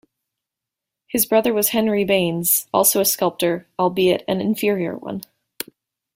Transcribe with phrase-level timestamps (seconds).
[1.05, 5.21] His brother was Henry Behnes, also a sculptor, albeit an inferior one.